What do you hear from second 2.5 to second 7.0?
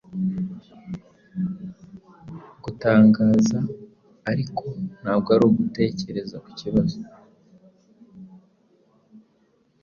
gutangazaariko ntabwo ari ugutekereza ku bibazo